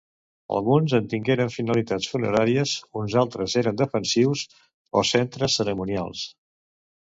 [0.59, 4.45] Alguns en tingueren finalitats funeràries, uns altres eren defensius
[5.03, 6.29] o centres cerimonials.